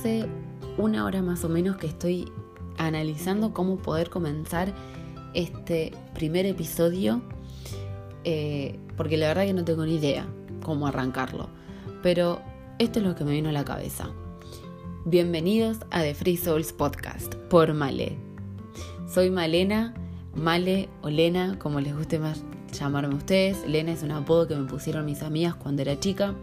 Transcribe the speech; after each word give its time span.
hace 0.00 0.24
una 0.78 1.04
hora 1.04 1.20
más 1.20 1.44
o 1.44 1.50
menos 1.50 1.76
que 1.76 1.86
estoy 1.86 2.32
analizando 2.78 3.52
cómo 3.52 3.76
poder 3.76 4.08
comenzar 4.08 4.72
este 5.34 5.92
primer 6.14 6.46
episodio, 6.46 7.20
eh, 8.24 8.78
porque 8.96 9.18
la 9.18 9.28
verdad 9.28 9.44
que 9.44 9.52
no 9.52 9.62
tengo 9.62 9.84
ni 9.84 9.96
idea 9.96 10.26
cómo 10.64 10.86
arrancarlo, 10.86 11.50
pero 12.02 12.40
esto 12.78 13.00
es 13.00 13.04
lo 13.04 13.14
que 13.14 13.24
me 13.24 13.32
vino 13.32 13.50
a 13.50 13.52
la 13.52 13.66
cabeza. 13.66 14.08
Bienvenidos 15.04 15.80
a 15.90 16.00
The 16.00 16.14
Free 16.14 16.38
Souls 16.38 16.72
Podcast 16.72 17.34
por 17.50 17.74
Male. 17.74 18.16
Soy 19.06 19.28
Malena, 19.28 19.92
Male 20.34 20.88
o 21.02 21.10
Lena, 21.10 21.58
como 21.58 21.78
les 21.78 21.94
guste 21.94 22.18
más 22.18 22.42
llamarme 22.72 23.16
ustedes. 23.16 23.68
Lena 23.68 23.92
es 23.92 24.02
un 24.02 24.12
apodo 24.12 24.48
que 24.48 24.56
me 24.56 24.66
pusieron 24.66 25.04
mis 25.04 25.22
amigas 25.22 25.56
cuando 25.56 25.82
era 25.82 26.00
chica, 26.00 26.34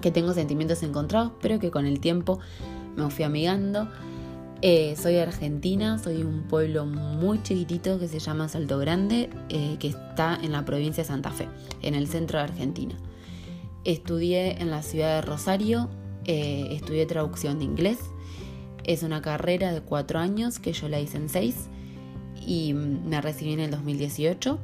que 0.00 0.10
tengo 0.10 0.32
sentimientos 0.32 0.82
encontrados, 0.82 1.32
pero 1.40 1.58
que 1.58 1.70
con 1.70 1.86
el 1.86 2.00
tiempo 2.00 2.38
me 2.96 3.08
fui 3.10 3.24
amigando. 3.24 3.88
Eh, 4.60 4.96
soy 5.00 5.18
argentina, 5.18 5.98
soy 5.98 6.18
de 6.18 6.24
un 6.24 6.42
pueblo 6.42 6.84
muy 6.84 7.40
chiquitito 7.42 7.98
que 8.00 8.08
se 8.08 8.18
llama 8.18 8.48
Salto 8.48 8.78
Grande, 8.78 9.30
eh, 9.50 9.76
que 9.78 9.88
está 9.88 10.36
en 10.42 10.50
la 10.50 10.64
provincia 10.64 11.04
de 11.04 11.08
Santa 11.08 11.30
Fe, 11.30 11.48
en 11.82 11.94
el 11.94 12.08
centro 12.08 12.38
de 12.38 12.44
Argentina. 12.44 12.96
Estudié 13.84 14.60
en 14.60 14.70
la 14.70 14.82
ciudad 14.82 15.16
de 15.16 15.22
Rosario, 15.22 15.88
eh, 16.24 16.68
estudié 16.72 17.06
traducción 17.06 17.60
de 17.60 17.66
inglés. 17.66 17.98
Es 18.82 19.04
una 19.04 19.22
carrera 19.22 19.72
de 19.72 19.80
cuatro 19.80 20.18
años 20.18 20.58
que 20.58 20.72
yo 20.72 20.88
la 20.88 20.98
hice 20.98 21.18
en 21.18 21.28
seis 21.28 21.68
y 22.44 22.72
me 22.74 23.20
recibí 23.20 23.52
en 23.52 23.60
el 23.60 23.70
2018. 23.70 24.58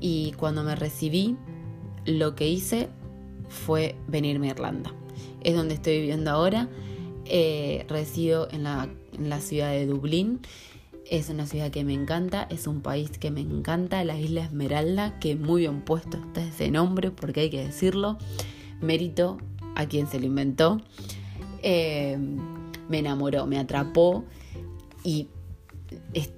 Y 0.00 0.32
cuando 0.32 0.64
me 0.64 0.74
recibí, 0.74 1.36
lo 2.04 2.34
que 2.34 2.48
hice 2.48 2.88
fue 3.54 3.96
venirme 4.08 4.48
a 4.48 4.50
Irlanda. 4.50 4.92
Es 5.42 5.54
donde 5.54 5.74
estoy 5.74 6.00
viviendo 6.00 6.30
ahora. 6.30 6.68
resido 7.88 8.48
en 8.50 8.64
la 8.64 8.88
en 9.18 9.28
la 9.28 9.40
ciudad 9.40 9.70
de 9.70 9.86
Dublín. 9.86 10.40
Es 11.10 11.28
una 11.28 11.46
ciudad 11.46 11.70
que 11.70 11.84
me 11.84 11.92
encanta, 11.92 12.46
es 12.50 12.66
un 12.66 12.80
país 12.80 13.10
que 13.18 13.30
me 13.30 13.40
encanta, 13.40 14.02
la 14.04 14.18
isla 14.18 14.44
Esmeralda, 14.44 15.18
que 15.18 15.36
muy 15.36 15.62
bien 15.62 15.82
puesto 15.82 16.16
está 16.16 16.42
ese 16.42 16.70
nombre, 16.70 17.10
porque 17.10 17.40
hay 17.40 17.50
que 17.50 17.64
decirlo. 17.64 18.16
Mérito 18.80 19.38
a 19.74 19.86
quien 19.86 20.06
se 20.06 20.18
lo 20.18 20.26
inventó. 20.26 20.80
Eh, 21.62 22.18
me 22.88 22.98
enamoró, 22.98 23.46
me 23.46 23.58
atrapó 23.58 24.24
y 25.02 25.28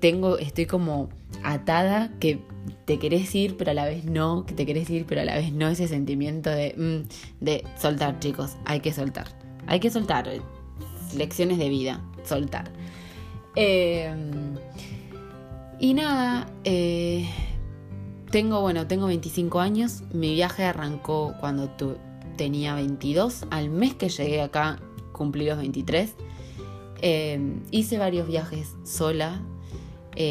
tengo, 0.00 0.38
estoy 0.38 0.66
como 0.66 1.08
atada 1.42 2.12
que 2.18 2.40
te 2.84 2.98
querés 2.98 3.34
ir 3.34 3.56
pero 3.56 3.70
a 3.70 3.74
la 3.74 3.84
vez 3.84 4.04
no, 4.04 4.44
que 4.46 4.54
te 4.54 4.66
querés 4.66 4.88
ir 4.90 5.06
pero 5.06 5.20
a 5.20 5.24
la 5.24 5.34
vez 5.36 5.52
no, 5.52 5.68
ese 5.68 5.88
sentimiento 5.88 6.50
de, 6.50 6.74
mm, 6.76 7.44
de 7.44 7.64
soltar 7.78 8.18
chicos, 8.20 8.56
hay 8.64 8.80
que 8.80 8.92
soltar, 8.92 9.26
hay 9.66 9.80
que 9.80 9.90
soltar, 9.90 10.28
lecciones 11.14 11.58
de 11.58 11.68
vida, 11.68 12.00
soltar. 12.24 12.70
Eh, 13.56 14.14
y 15.78 15.94
nada, 15.94 16.46
eh, 16.64 17.28
tengo, 18.30 18.60
bueno, 18.60 18.86
tengo 18.86 19.06
25 19.06 19.60
años, 19.60 20.02
mi 20.12 20.34
viaje 20.34 20.64
arrancó 20.64 21.34
cuando 21.40 21.70
tenía 22.36 22.74
22, 22.74 23.46
al 23.50 23.70
mes 23.70 23.94
que 23.94 24.08
llegué 24.10 24.42
acá 24.42 24.78
cumplí 25.12 25.46
los 25.46 25.58
23. 25.58 26.14
Eh, 27.02 27.60
hice 27.70 27.98
varios 27.98 28.28
viajes 28.28 28.74
sola 28.84 29.42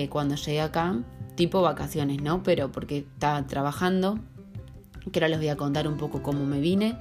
cuando 0.09 0.33
llegué 0.33 0.61
acá, 0.61 1.03
tipo 1.35 1.61
vacaciones, 1.61 2.21
¿no? 2.21 2.43
Pero 2.43 2.71
porque 2.71 2.99
estaba 2.99 3.45
trabajando, 3.47 4.19
que 5.11 5.19
ahora 5.19 5.29
les 5.29 5.39
voy 5.39 5.49
a 5.49 5.55
contar 5.55 5.87
un 5.87 5.97
poco 5.97 6.21
cómo 6.21 6.45
me 6.45 6.59
vine. 6.59 6.97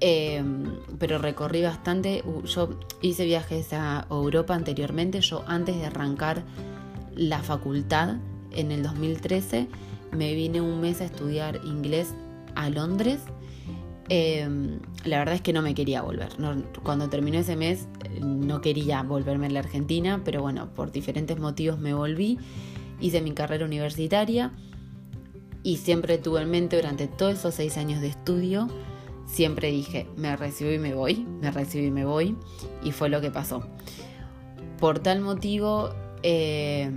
Em, 0.00 0.64
pero 0.98 1.18
recorrí 1.18 1.62
bastante. 1.62 2.24
Yo 2.44 2.70
hice 3.02 3.24
viajes 3.24 3.72
a 3.72 4.06
Europa 4.10 4.54
anteriormente. 4.54 5.20
Yo 5.20 5.44
antes 5.46 5.76
de 5.76 5.86
arrancar 5.86 6.42
la 7.14 7.42
facultad 7.42 8.16
en 8.52 8.72
el 8.72 8.82
2013 8.82 9.68
me 10.12 10.34
vine 10.34 10.60
un 10.60 10.80
mes 10.80 11.00
a 11.00 11.04
estudiar 11.04 11.60
inglés 11.64 12.14
a 12.54 12.70
Londres. 12.70 13.20
Em, 14.08 14.80
la 15.04 15.18
verdad 15.18 15.36
es 15.36 15.40
que 15.40 15.52
no 15.52 15.62
me 15.62 15.74
quería 15.74 16.02
volver. 16.02 16.30
cuando 16.82 17.08
terminó 17.08 17.38
ese 17.38 17.54
mes 17.54 17.86
no 18.20 18.60
quería 18.60 19.02
volverme 19.02 19.46
a 19.46 19.50
la 19.50 19.60
Argentina, 19.60 20.22
pero 20.24 20.42
bueno, 20.42 20.68
por 20.74 20.90
diferentes 20.90 21.38
motivos 21.38 21.78
me 21.78 21.94
volví. 21.94 22.38
Hice 23.00 23.22
mi 23.22 23.32
carrera 23.32 23.64
universitaria 23.64 24.52
y 25.62 25.78
siempre 25.78 26.18
tuve 26.18 26.42
en 26.42 26.50
mente 26.50 26.76
durante 26.76 27.06
todos 27.06 27.38
esos 27.38 27.54
seis 27.54 27.76
años 27.76 28.00
de 28.00 28.08
estudio 28.08 28.68
siempre 29.30 29.70
dije, 29.70 30.06
me 30.16 30.36
recibo 30.36 30.72
y 30.72 30.78
me 30.78 30.94
voy, 30.94 31.26
me 31.40 31.50
recibo 31.50 31.86
y 31.86 31.90
me 31.90 32.04
voy, 32.04 32.36
y 32.82 32.92
fue 32.92 33.08
lo 33.08 33.20
que 33.20 33.30
pasó. 33.30 33.62
Por 34.78 34.98
tal 34.98 35.20
motivo, 35.20 35.90
eh, 36.22 36.90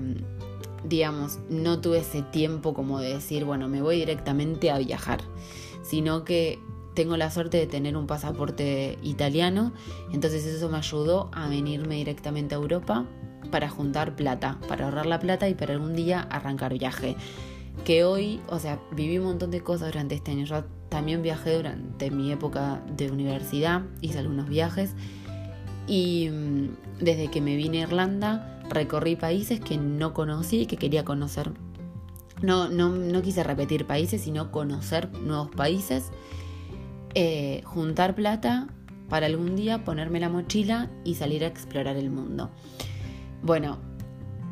digamos, 0.84 1.40
no 1.50 1.80
tuve 1.80 2.00
ese 2.00 2.22
tiempo 2.24 2.74
como 2.74 3.00
de 3.00 3.14
decir, 3.16 3.46
bueno, 3.46 3.68
me 3.70 3.82
voy 3.82 3.98
directamente 3.98 4.72
a 4.72 4.80
viajar, 4.80 5.22
sino 5.84 6.24
que 6.24 6.60
tengo 6.96 7.18
la 7.18 7.32
suerte 7.32 7.58
de 7.58 7.68
tener 7.68 7.98
un 7.98 8.08
pasaporte 8.08 8.98
italiano, 9.04 9.74
entonces 10.12 10.46
eso 10.46 10.70
me 10.70 10.78
ayudó 10.78 11.30
a 11.34 11.48
venirme 11.48 11.96
directamente 11.96 12.56
a 12.56 12.60
Europa 12.60 13.06
para 13.52 13.70
juntar 13.70 14.16
plata, 14.16 14.58
para 14.68 14.86
ahorrar 14.86 15.06
la 15.06 15.20
plata 15.20 15.50
y 15.50 15.54
para 15.54 15.74
algún 15.74 15.96
día 15.96 16.22
arrancar 16.22 16.78
viaje. 16.78 17.16
Que 17.86 18.04
hoy, 18.04 18.40
o 18.50 18.60
sea, 18.60 18.80
viví 18.92 19.18
un 19.18 19.26
montón 19.26 19.52
de 19.52 19.62
cosas 19.62 19.92
durante 19.92 20.16
este 20.16 20.32
año. 20.32 20.46
Yo 20.46 20.64
también 20.90 21.22
viajé 21.22 21.56
durante 21.56 22.12
mi 22.12 22.32
época 22.32 22.82
de 22.96 23.12
universidad, 23.12 23.82
hice 24.02 24.20
algunos 24.20 24.48
viajes 24.48 24.94
y 25.88 26.30
mm, 26.30 27.04
desde 27.04 27.30
que 27.30 27.42
me 27.42 27.56
vine 27.56 27.80
a 27.80 27.88
Irlanda 27.88 28.54
recorrí 28.70 29.16
países 29.16 29.60
que 29.60 29.78
no 29.78 30.14
conocí 30.14 30.62
y 30.62 30.66
que 30.66 30.78
quería 30.78 31.04
conocer. 31.04 31.52
No, 32.42 32.68
no, 32.68 33.22
quise 33.22 33.44
repetir 33.44 33.86
países, 33.86 34.22
sino 34.22 34.52
conocer 34.52 35.10
nuevos 35.20 35.50
países, 35.50 36.12
eh, 37.16 37.62
juntar 37.64 38.16
plata 38.16 38.68
para 39.08 39.28
algún 39.28 39.56
día 39.56 39.84
ponerme 39.86 40.20
la 40.20 40.30
mochila 40.30 40.90
y 41.06 41.16
salir 41.16 41.44
a 41.44 41.48
explorar 41.48 41.96
el 41.96 42.10
mundo. 42.10 42.50
Bueno, 43.44 43.78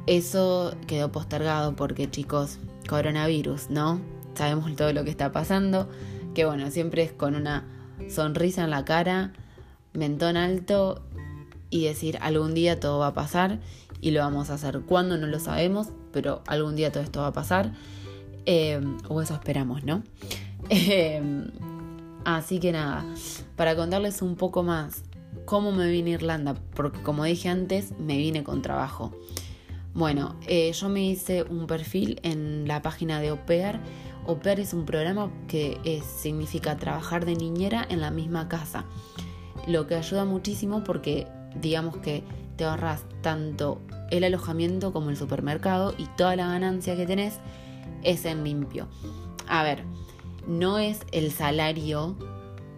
eso 0.05 0.75
quedó 0.85 1.11
postergado 1.11 1.75
porque 1.75 2.09
chicos, 2.09 2.59
coronavirus, 2.87 3.69
¿no? 3.69 3.99
Sabemos 4.35 4.75
todo 4.75 4.93
lo 4.93 5.03
que 5.03 5.09
está 5.09 5.31
pasando 5.31 5.89
que 6.33 6.45
bueno, 6.45 6.71
siempre 6.71 7.03
es 7.03 7.11
con 7.11 7.35
una 7.35 7.65
sonrisa 8.09 8.63
en 8.63 8.69
la 8.69 8.85
cara, 8.85 9.33
mentón 9.93 10.37
alto 10.37 11.01
y 11.69 11.85
decir 11.85 12.17
algún 12.21 12.53
día 12.53 12.79
todo 12.79 12.99
va 12.99 13.07
a 13.07 13.13
pasar 13.13 13.59
y 13.99 14.11
lo 14.11 14.21
vamos 14.21 14.49
a 14.49 14.55
hacer. 14.55 14.81
Cuando 14.81 15.17
no 15.17 15.27
lo 15.27 15.39
sabemos, 15.39 15.89
pero 16.11 16.41
algún 16.47 16.75
día 16.75 16.91
todo 16.91 17.03
esto 17.03 17.21
va 17.21 17.27
a 17.27 17.33
pasar. 17.33 17.73
Eh, 18.45 18.81
o 19.07 19.21
eso 19.21 19.33
esperamos, 19.33 19.83
¿no? 19.83 20.03
Eh, 20.69 21.21
así 22.23 22.59
que 22.59 22.71
nada, 22.71 23.03
para 23.57 23.75
contarles 23.75 24.21
un 24.21 24.35
poco 24.35 24.63
más 24.63 25.03
cómo 25.51 25.73
me 25.73 25.91
vine 25.91 26.11
Irlanda, 26.11 26.55
porque 26.73 27.01
como 27.01 27.25
dije 27.25 27.49
antes, 27.49 27.91
me 27.99 28.15
vine 28.15 28.41
con 28.41 28.61
trabajo. 28.61 29.11
Bueno, 29.93 30.37
eh, 30.47 30.71
yo 30.71 30.87
me 30.87 31.03
hice 31.03 31.43
un 31.43 31.67
perfil 31.67 32.21
en 32.23 32.69
la 32.69 32.81
página 32.81 33.19
de 33.19 33.33
Opear 33.33 33.81
Au 34.25 34.39
es 34.45 34.73
un 34.73 34.85
programa 34.85 35.29
que 35.49 36.01
significa 36.21 36.77
trabajar 36.77 37.25
de 37.25 37.35
niñera 37.35 37.85
en 37.89 37.99
la 37.99 38.11
misma 38.11 38.47
casa, 38.47 38.85
lo 39.67 39.87
que 39.87 39.95
ayuda 39.95 40.23
muchísimo 40.23 40.85
porque 40.85 41.27
digamos 41.59 41.97
que 41.97 42.23
te 42.55 42.63
ahorras 42.63 43.03
tanto 43.21 43.81
el 44.09 44.23
alojamiento 44.23 44.93
como 44.93 45.09
el 45.09 45.17
supermercado 45.17 45.93
y 45.97 46.05
toda 46.15 46.37
la 46.37 46.47
ganancia 46.47 46.95
que 46.95 47.05
tenés 47.05 47.41
es 48.03 48.23
en 48.23 48.45
limpio. 48.45 48.87
A 49.49 49.63
ver, 49.63 49.83
no 50.47 50.79
es 50.79 51.01
el 51.11 51.29
salario 51.29 52.15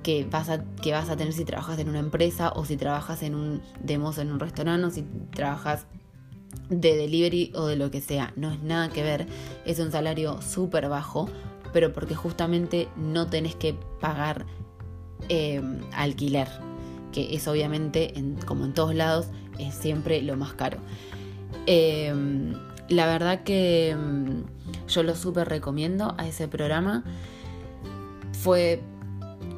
que 0.03 0.25
vas 0.29 0.50
a, 0.50 0.63
que 0.81 0.91
vas 0.91 1.09
a 1.09 1.17
tener 1.17 1.33
si 1.33 1.45
trabajas 1.45 1.79
en 1.79 1.89
una 1.89 2.00
empresa 2.00 2.51
o 2.55 2.65
si 2.65 2.77
trabajas 2.77 3.23
en 3.23 3.35
un 3.35 3.61
demos 3.81 4.17
en 4.17 4.31
un 4.31 4.39
restaurante 4.39 4.85
o 4.85 4.91
si 4.91 5.03
trabajas 5.33 5.88
de 6.69 6.95
delivery 6.95 7.51
o 7.55 7.67
de 7.67 7.75
lo 7.75 7.91
que 7.91 8.01
sea. 8.01 8.33
No 8.35 8.51
es 8.51 8.61
nada 8.61 8.89
que 8.89 9.03
ver. 9.03 9.27
Es 9.65 9.79
un 9.79 9.91
salario 9.91 10.41
súper 10.41 10.89
bajo, 10.89 11.29
pero 11.71 11.94
porque 11.94 12.15
justamente 12.15 12.88
no 12.95 13.27
tenés 13.27 13.55
que 13.55 13.75
pagar 14.00 14.45
em, 15.29 15.79
alquiler, 15.94 16.47
que 17.11 17.35
es 17.35 17.47
obviamente, 17.47 18.13
como 18.45 18.65
en 18.65 18.73
todos 18.73 18.94
lados, 18.94 19.27
es 19.59 19.73
siempre 19.73 20.21
lo 20.21 20.35
más 20.35 20.53
caro. 20.53 20.77
Em, 21.65 22.53
la 22.89 23.05
verdad 23.05 23.44
que 23.44 23.91
em, 23.91 24.44
yo 24.88 25.03
lo 25.03 25.15
súper 25.15 25.50
recomiendo 25.50 26.15
a 26.17 26.27
ese 26.27 26.47
programa. 26.47 27.03
Fue. 28.33 28.81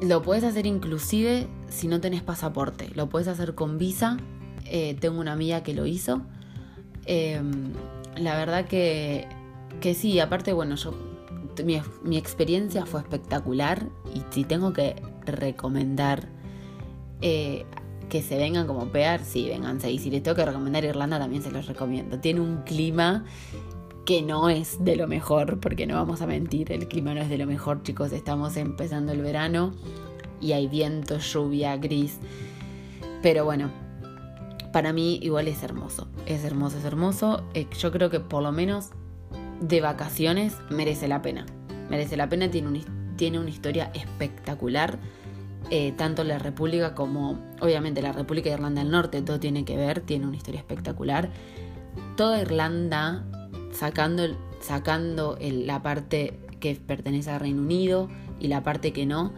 Lo 0.02 0.22
puedes 0.22 0.44
hacer 0.44 0.66
inclusive 0.66 1.48
si 1.68 1.88
no 1.88 2.00
tenés 2.00 2.22
pasaporte. 2.22 2.90
Lo 2.94 3.08
puedes 3.08 3.28
hacer 3.28 3.54
con 3.54 3.78
visa. 3.78 4.16
Eh, 4.64 4.96
tengo 5.00 5.20
una 5.20 5.32
amiga 5.32 5.62
que 5.62 5.74
lo 5.74 5.86
hizo 5.86 6.22
Em, 7.06 7.72
la 8.16 8.36
verdad 8.36 8.66
que, 8.66 9.28
que 9.80 9.94
sí, 9.94 10.18
aparte, 10.20 10.52
bueno, 10.52 10.74
yo 10.74 10.92
mi, 11.64 12.16
experiencia 12.18 12.84
fue 12.84 13.00
espectacular 13.00 13.88
y 14.14 14.22
si 14.30 14.44
tengo 14.44 14.72
que 14.72 14.96
recomendar 15.24 16.28
eh, 17.22 17.64
que 18.10 18.22
se 18.22 18.36
vengan 18.36 18.66
como 18.66 18.86
pear, 18.86 19.24
sí, 19.24 19.48
vénganse. 19.48 19.90
Y 19.90 19.98
si 19.98 20.10
les 20.10 20.22
tengo 20.22 20.34
que 20.36 20.44
recomendar 20.44 20.84
Irlanda, 20.84 21.18
también 21.18 21.42
se 21.42 21.50
los 21.50 21.66
recomiendo. 21.66 22.18
Tiene 22.18 22.40
un 22.40 22.62
clima 22.64 23.24
que 24.06 24.22
no 24.22 24.48
es 24.48 24.82
de 24.82 24.94
lo 24.96 25.08
mejor, 25.08 25.58
porque 25.58 25.86
no 25.86 25.96
vamos 25.96 26.22
a 26.22 26.26
mentir, 26.26 26.70
el 26.70 26.86
clima 26.86 27.12
no 27.12 27.20
es 27.20 27.28
de 27.28 27.38
lo 27.38 27.46
mejor, 27.46 27.82
chicos. 27.82 28.12
Estamos 28.12 28.56
empezando 28.56 29.12
el 29.12 29.20
verano 29.20 29.74
y 30.40 30.52
hay 30.52 30.68
viento, 30.68 31.18
lluvia, 31.18 31.76
gris. 31.76 32.18
Pero 33.20 33.44
bueno, 33.44 33.70
para 34.72 34.92
mí 34.92 35.18
igual 35.22 35.48
es 35.48 35.62
hermoso. 35.64 36.06
Es 36.24 36.44
hermoso, 36.44 36.78
es 36.78 36.84
hermoso. 36.84 37.42
Eh, 37.52 37.66
yo 37.76 37.90
creo 37.90 38.08
que 38.08 38.20
por 38.20 38.44
lo 38.44 38.52
menos 38.52 38.90
de 39.60 39.80
vacaciones 39.80 40.54
merece 40.70 41.08
la 41.08 41.20
pena. 41.20 41.44
Merece 41.90 42.16
la 42.16 42.28
pena, 42.28 42.48
tiene, 42.48 42.84
tiene 43.16 43.40
una 43.40 43.50
historia 43.50 43.90
espectacular. 43.92 45.00
Eh, 45.70 45.92
tanto 45.96 46.22
la 46.22 46.38
República 46.38 46.94
como, 46.94 47.40
obviamente, 47.60 48.00
la 48.02 48.12
República 48.12 48.50
de 48.50 48.54
Irlanda 48.54 48.82
del 48.82 48.92
Norte, 48.92 49.20
todo 49.22 49.40
tiene 49.40 49.64
que 49.64 49.76
ver, 49.76 50.00
tiene 50.00 50.28
una 50.28 50.36
historia 50.36 50.60
espectacular. 50.60 51.28
Toda 52.16 52.40
Irlanda, 52.40 53.24
sacando, 53.72 54.24
sacando 54.60 55.38
la 55.40 55.82
parte 55.82 56.38
que 56.60 56.74
pertenece 56.74 57.30
al 57.30 57.40
Reino 57.40 57.62
Unido 57.62 58.08
y 58.40 58.48
la 58.48 58.62
parte 58.62 58.92
que 58.92 59.06
no, 59.06 59.32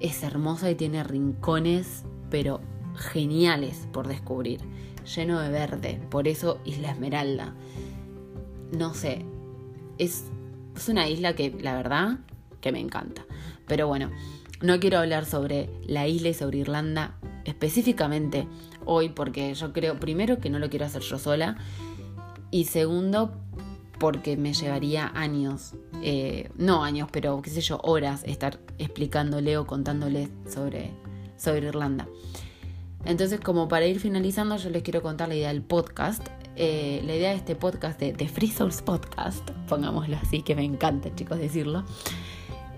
es 0.00 0.22
hermosa 0.22 0.70
y 0.70 0.74
tiene 0.74 1.04
rincones, 1.04 2.04
pero 2.30 2.60
geniales 2.94 3.88
por 3.92 4.08
descubrir, 4.08 4.60
lleno 5.16 5.40
de 5.40 5.50
verde, 5.50 6.00
por 6.10 6.28
eso 6.28 6.60
Isla 6.64 6.92
Esmeralda. 6.92 7.54
No 8.76 8.94
sé, 8.94 9.24
es, 9.98 10.24
es 10.76 10.88
una 10.88 11.08
isla 11.08 11.34
que 11.34 11.50
la 11.60 11.74
verdad 11.74 12.18
que 12.60 12.72
me 12.72 12.80
encanta. 12.80 13.24
Pero 13.66 13.86
bueno, 13.86 14.10
no 14.60 14.80
quiero 14.80 14.98
hablar 14.98 15.24
sobre 15.24 15.70
la 15.86 16.06
isla 16.06 16.30
y 16.30 16.34
sobre 16.34 16.58
Irlanda 16.58 17.16
específicamente 17.44 18.46
hoy 18.84 19.08
porque 19.08 19.54
yo 19.54 19.72
creo, 19.72 19.98
primero, 19.98 20.38
que 20.38 20.50
no 20.50 20.58
lo 20.58 20.68
quiero 20.70 20.86
hacer 20.86 21.02
yo 21.02 21.18
sola 21.18 21.56
y 22.50 22.64
segundo, 22.64 23.32
porque 23.98 24.36
me 24.36 24.54
llevaría 24.54 25.10
años, 25.14 25.74
eh, 26.02 26.50
no 26.56 26.84
años, 26.84 27.08
pero 27.12 27.42
qué 27.42 27.50
sé 27.50 27.60
yo, 27.60 27.80
horas 27.82 28.22
estar 28.24 28.58
explicándole 28.78 29.56
o 29.58 29.66
contándole 29.66 30.28
sobre, 30.48 30.92
sobre 31.36 31.66
Irlanda. 31.66 32.08
Entonces, 33.04 33.40
como 33.40 33.68
para 33.68 33.86
ir 33.86 34.00
finalizando, 34.00 34.56
yo 34.56 34.70
les 34.70 34.82
quiero 34.82 35.02
contar 35.02 35.28
la 35.28 35.34
idea 35.34 35.48
del 35.48 35.62
podcast. 35.62 36.26
Eh, 36.56 37.02
la 37.04 37.14
idea 37.14 37.30
de 37.30 37.36
este 37.36 37.54
podcast, 37.54 38.00
de, 38.00 38.12
de, 38.12 38.28
Free 38.28 38.50
Souls 38.50 38.82
Podcast, 38.82 39.48
pongámoslo 39.68 40.16
así, 40.16 40.42
que 40.42 40.56
me 40.56 40.64
encanta, 40.64 41.14
chicos, 41.14 41.38
decirlo, 41.38 41.84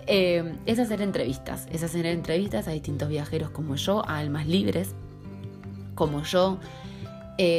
eh, 0.07 0.57
es 0.67 0.79
hacer 0.79 1.01
entrevistas. 1.01 1.67
Es 1.71 1.83
hacer 1.83 2.05
entrevistas 2.07 2.69
a 2.69 2.73
distintos 2.73 3.09
viajeros 3.09 3.51
como 3.51 3.77
yo, 3.77 4.07
a 4.07 4.19
almas 4.19 4.47
libres 4.47 4.95
como 5.95 6.23
yo, 6.23 6.59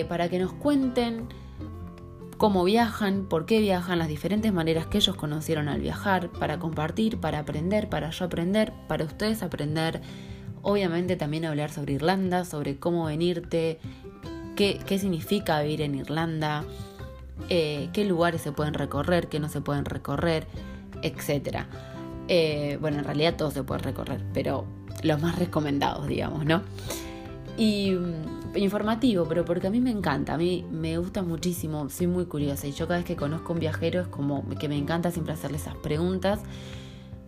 para 0.08 0.30
que 0.30 0.38
nos 0.38 0.54
cuenten 0.54 1.28
cómo 2.42 2.64
viajan, 2.64 3.28
por 3.30 3.46
qué 3.46 3.60
viajan, 3.60 4.00
las 4.00 4.08
diferentes 4.08 4.52
maneras 4.52 4.88
que 4.88 4.98
ellos 4.98 5.16
conocieron 5.16 5.70
al 5.70 5.80
viajar, 5.80 6.30
para 6.32 6.58
compartir, 6.58 7.20
para 7.20 7.38
aprender, 7.38 7.88
para 7.88 8.10
yo 8.10 8.26
aprender, 8.26 8.74
para 8.88 9.06
ustedes 9.06 9.44
aprender. 9.44 10.02
Obviamente 10.64 11.16
también 11.16 11.46
hablar 11.46 11.70
sobre 11.70 11.94
Irlanda, 11.94 12.44
sobre 12.44 12.80
cómo 12.80 13.06
venirte, 13.06 13.78
qué, 14.56 14.80
qué 14.88 14.98
significa 14.98 15.62
vivir 15.62 15.84
en 15.84 15.94
Irlanda, 15.94 16.64
eh, 17.50 17.90
qué 17.94 18.06
lugares 18.06 18.42
se 18.42 18.52
pueden 18.52 18.74
recorrer, 18.74 19.28
qué 19.28 19.40
no 19.40 19.48
se 19.48 19.62
pueden 19.62 19.86
recorrer, 19.86 20.48
etc. 21.04 21.66
Eh, 22.28 22.80
bueno, 22.82 22.98
en 22.98 23.04
realidad 23.04 23.36
todo 23.38 23.52
se 23.52 23.62
puede 23.62 23.82
recorrer, 23.82 24.24
pero 24.34 24.66
los 25.04 25.22
más 25.22 25.38
recomendados, 25.38 26.08
digamos, 26.08 26.44
¿no? 26.44 26.64
Y 27.58 27.92
mm, 27.92 28.58
informativo, 28.58 29.26
pero 29.28 29.46
porque 29.46 29.68
a 29.68 29.70
mí 29.70 29.80
me 29.80 29.92
encanta, 29.92 30.34
a 30.34 30.38
mí 30.38 30.66
me 30.72 30.98
gusta 30.98 31.22
muchísimo, 31.22 31.90
soy 31.90 32.08
muy 32.08 32.26
curiosa 32.26 32.68
y 32.68 32.72
yo 32.72 32.88
cada 32.88 33.00
vez 33.00 33.06
que 33.06 33.16
conozco 33.16 33.54
un 33.54 33.60
viajero 33.60 34.02
es 34.02 34.08
como 34.08 34.48
que 34.60 34.68
me 34.68 34.78
encanta 34.78 35.12
siempre 35.12 35.34
hacerle 35.34 35.58
esas 35.58 35.76
preguntas 35.76 36.40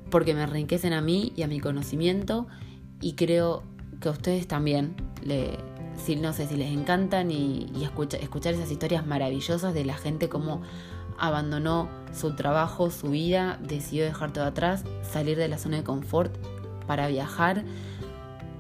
porque 0.10 0.34
me 0.34 0.44
enriquecen 0.44 0.94
a 0.94 1.02
mí 1.02 1.34
y 1.36 1.44
a 1.44 1.48
mi 1.48 1.60
conocimiento 1.60 2.48
y 3.02 3.14
creo 3.14 3.64
que 4.00 4.10
a 4.10 4.12
ustedes 4.12 4.48
también, 4.48 4.96
le, 5.24 5.58
si, 5.98 6.16
no 6.16 6.34
sé 6.34 6.48
si 6.48 6.56
les 6.56 6.72
encantan 6.72 7.32
y, 7.32 7.72
escuchar 8.22 8.54
esas 8.54 8.72
historias 8.72 9.06
maravillosas 9.06 9.74
de 9.74 9.86
la 9.86 9.96
gente 9.96 10.30
como 10.30 10.62
abandonó 11.18 11.90
su 12.14 12.36
trabajo, 12.36 12.92
su 12.92 13.10
vida, 13.10 13.60
decidió 13.62 14.04
dejar 14.04 14.34
todo 14.34 14.46
atrás, 14.46 14.84
salir 15.02 15.38
de 15.38 15.48
la 15.48 15.58
zona 15.58 15.78
de 15.78 15.84
confort 15.84 16.36
para 16.86 17.08
viajar 17.08 17.64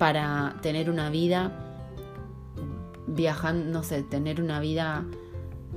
para 0.03 0.57
tener 0.61 0.89
una 0.89 1.09
vida 1.09 1.53
viajando, 3.07 3.71
no 3.71 3.83
sé, 3.83 4.03
tener 4.03 4.41
una 4.41 4.59
vida 4.59 5.05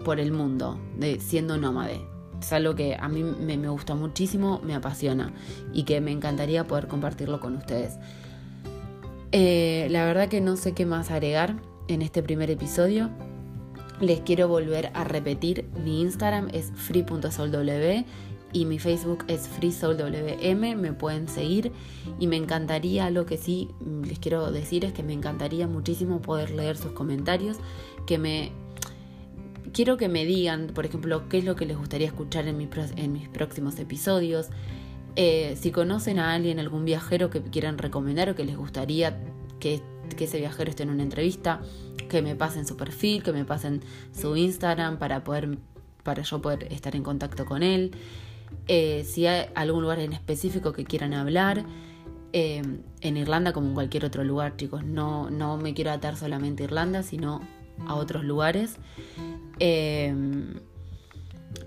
por 0.04 0.18
el 0.18 0.32
mundo, 0.32 0.80
de 0.98 1.20
siendo 1.20 1.56
nómade. 1.58 2.00
Es 2.40 2.52
algo 2.52 2.74
que 2.74 2.96
a 2.98 3.08
mí 3.08 3.22
me, 3.22 3.56
gusta 3.68 3.94
muchísimo, 3.94 4.60
me 4.64 4.74
apasiona 4.74 5.32
y 5.72 5.84
que 5.84 6.00
me 6.00 6.10
encantaría 6.10 6.66
poder 6.66 6.88
compartirlo 6.88 7.38
con 7.38 7.54
ustedes. 7.54 8.00
Eh, 9.30 9.86
la 9.92 10.04
verdad 10.04 10.28
que 10.28 10.40
no 10.40 10.56
sé 10.56 10.72
qué 10.72 10.86
más 10.86 11.12
agregar 11.12 11.54
en 11.86 12.02
este 12.02 12.20
primer 12.20 12.50
episodio. 12.50 13.10
Les 14.00 14.22
quiero 14.22 14.48
volver 14.48 14.90
a 14.94 15.04
repetir, 15.04 15.68
mi 15.84 16.00
Instagram 16.00 16.48
es 16.52 16.72
free.solw 16.74 18.04
y 18.52 18.64
mi 18.64 18.78
Facebook 18.78 19.24
es 19.28 19.48
FreeSoulWM, 19.48 20.80
me 20.80 20.92
pueden 20.92 21.28
seguir 21.28 21.72
y 22.18 22.26
me 22.26 22.36
encantaría, 22.36 23.10
lo 23.10 23.26
que 23.26 23.36
sí 23.36 23.68
les 24.04 24.18
quiero 24.18 24.50
decir 24.50 24.84
es 24.84 24.92
que 24.92 25.02
me 25.02 25.12
encantaría 25.12 25.66
muchísimo 25.66 26.22
poder 26.22 26.50
leer 26.50 26.76
sus 26.76 26.92
comentarios, 26.92 27.58
que 28.06 28.18
me... 28.18 28.52
Quiero 29.72 29.98
que 29.98 30.08
me 30.08 30.24
digan, 30.24 30.68
por 30.68 30.86
ejemplo, 30.86 31.28
qué 31.28 31.38
es 31.38 31.44
lo 31.44 31.54
que 31.54 31.66
les 31.66 31.76
gustaría 31.76 32.06
escuchar 32.06 32.48
en, 32.48 32.70
en 32.96 33.12
mis 33.12 33.28
próximos 33.28 33.78
episodios. 33.78 34.48
Eh, 35.16 35.54
si 35.60 35.70
conocen 35.70 36.18
a 36.18 36.32
alguien, 36.32 36.58
algún 36.58 36.86
viajero 36.86 37.28
que 37.28 37.42
quieran 37.42 37.76
recomendar 37.76 38.30
o 38.30 38.34
que 38.34 38.46
les 38.46 38.56
gustaría 38.56 39.18
que, 39.60 39.82
que 40.16 40.24
ese 40.24 40.38
viajero 40.38 40.70
esté 40.70 40.84
en 40.84 40.90
una 40.90 41.02
entrevista, 41.02 41.60
que 42.08 42.22
me 42.22 42.34
pasen 42.34 42.66
su 42.66 42.78
perfil, 42.78 43.22
que 43.22 43.32
me 43.32 43.44
pasen 43.44 43.82
su 44.12 44.34
Instagram 44.34 44.98
para 44.98 45.24
poder 45.24 45.58
para 46.06 46.22
yo 46.22 46.40
poder 46.40 46.72
estar 46.72 46.94
en 46.94 47.02
contacto 47.02 47.44
con 47.44 47.62
él. 47.62 47.90
Eh, 48.68 49.04
si 49.04 49.26
hay 49.26 49.46
algún 49.54 49.82
lugar 49.82 49.98
en 50.00 50.12
específico 50.12 50.72
que 50.72 50.84
quieran 50.84 51.14
hablar. 51.14 51.64
Eh, 52.32 52.62
en 53.00 53.16
Irlanda 53.16 53.52
como 53.52 53.68
en 53.68 53.74
cualquier 53.74 54.04
otro 54.04 54.24
lugar, 54.24 54.56
chicos. 54.56 54.84
No, 54.84 55.30
no 55.30 55.56
me 55.56 55.74
quiero 55.74 55.90
atar 55.90 56.16
solamente 56.16 56.62
a 56.62 56.66
Irlanda, 56.66 57.02
sino 57.02 57.40
a 57.86 57.94
otros 57.94 58.24
lugares. 58.24 58.76
Eh, 59.58 60.14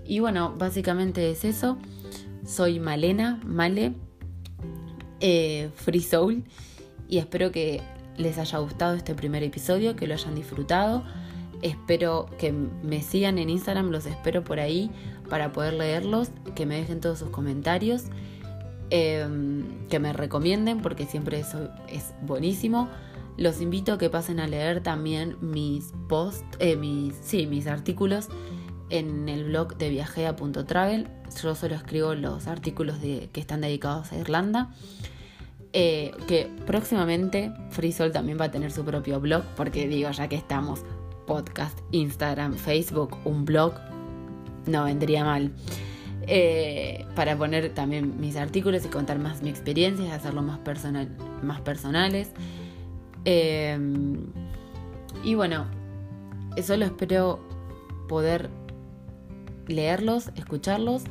y 0.04 0.20
bueno, 0.20 0.54
básicamente 0.56 1.30
es 1.30 1.44
eso. 1.44 1.78
Soy 2.46 2.78
Malena, 2.78 3.40
Male, 3.44 3.94
Free 5.74 6.02
Soul. 6.02 6.44
Y 7.08 7.18
espero 7.18 7.50
que 7.50 7.80
les 8.16 8.38
haya 8.38 8.58
gustado 8.58 8.94
este 8.94 9.14
primer 9.14 9.42
episodio, 9.42 9.96
que 9.96 10.06
lo 10.06 10.14
hayan 10.14 10.34
disfrutado. 10.34 11.04
Espero 11.62 12.26
que 12.38 12.52
me 12.52 13.02
sigan 13.02 13.38
en 13.38 13.50
Instagram, 13.50 13.90
los 13.90 14.06
espero 14.06 14.42
por 14.42 14.60
ahí 14.60 14.90
para 15.28 15.52
poder 15.52 15.74
leerlos, 15.74 16.30
que 16.54 16.66
me 16.66 16.76
dejen 16.76 17.00
todos 17.00 17.18
sus 17.18 17.30
comentarios, 17.30 18.04
em, 18.90 19.86
que 19.88 19.98
me 19.98 20.12
recomienden 20.12 20.80
porque 20.80 21.06
siempre 21.06 21.38
eso 21.38 21.68
es 21.88 22.14
buenísimo. 22.22 22.88
Los 23.36 23.60
invito 23.60 23.92
a 23.92 23.98
que 23.98 24.10
pasen 24.10 24.40
a 24.40 24.46
leer 24.46 24.82
también 24.82 25.36
mis 25.40 25.92
posts, 26.08 26.44
eh, 26.58 26.76
mis, 26.76 27.14
sí, 27.22 27.46
mis 27.46 27.66
artículos 27.66 28.28
en 28.90 29.28
el 29.28 29.44
blog 29.44 29.76
de 29.76 29.88
viajea.travel. 29.88 31.08
Yo 31.42 31.54
solo 31.54 31.74
escribo 31.74 32.14
los 32.14 32.46
artículos 32.48 32.98
que 32.98 33.30
están 33.34 33.60
dedicados 33.60 34.12
a 34.12 34.18
Irlanda. 34.18 34.70
Eh, 35.72 36.10
que 36.26 36.50
próximamente 36.66 37.52
FreeSol 37.70 38.10
también 38.10 38.36
va 38.40 38.46
a 38.46 38.50
tener 38.50 38.72
su 38.72 38.84
propio 38.84 39.20
blog, 39.20 39.44
porque 39.56 39.86
digo, 39.86 40.10
ya 40.10 40.26
que 40.28 40.34
estamos, 40.34 40.82
podcast, 41.30 41.78
Instagram, 41.92 42.54
Facebook, 42.54 43.16
un 43.24 43.44
blog, 43.44 43.74
no 44.66 44.82
vendría 44.82 45.24
mal. 45.24 45.52
Eh, 46.26 47.06
para 47.14 47.36
poner 47.36 47.72
también 47.72 48.20
mis 48.20 48.34
artículos 48.34 48.84
y 48.84 48.88
contar 48.88 49.20
más 49.20 49.40
mi 49.40 49.48
experiencia, 49.48 50.06
y 50.06 50.10
hacerlo 50.10 50.42
más, 50.42 50.58
personal, 50.58 51.08
más 51.44 51.60
personales. 51.60 52.32
Em, 53.24 54.26
y 55.22 55.36
bueno, 55.36 55.66
solo 56.64 56.84
espero 56.84 57.38
poder 58.08 58.50
leerlos, 59.68 60.32
escucharlos 60.34 61.04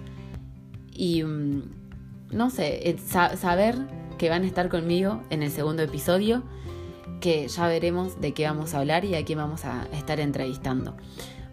y 0.92 1.24
mm, 1.24 1.62
no 2.34 2.50
sé, 2.50 2.98
saber 3.38 3.76
que 4.18 4.30
van 4.30 4.44
a 4.44 4.48
estar 4.48 4.68
conmigo 4.68 5.22
en 5.30 5.44
el 5.44 5.52
segundo 5.52 5.82
episodio 5.82 6.44
que 7.20 7.48
ya 7.48 7.68
veremos 7.68 8.20
de 8.22 8.34
qué 8.34 8.46
vamos 8.46 8.74
a 8.74 8.80
hablar 8.80 9.06
y 9.06 9.16
a 9.16 9.26
quién 9.26 9.40
vamos 9.40 9.66
a 9.66 9.88
estar 9.94 10.20
entrevistando. 10.20 10.96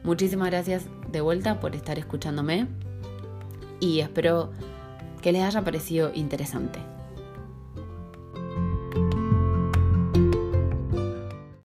Muchísimas 0.04 0.50
gracias 0.50 0.84
de 1.10 1.20
vuelta 1.20 1.60
por 1.60 1.75
estar 1.75 1.98
escuchándome 1.98 2.68
y 3.80 4.00
espero 4.00 4.52
que 5.20 5.32
les 5.32 5.42
haya 5.42 5.62
parecido 5.62 6.12
interesante. 6.14 6.96